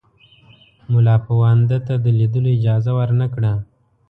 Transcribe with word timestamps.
مُلاپوونده 0.91 1.77
ته 1.87 1.93
د 2.03 2.05
لیدلو 2.19 2.49
اجازه 2.57 2.91
ورنه 2.99 3.27
کړه. 3.33 3.53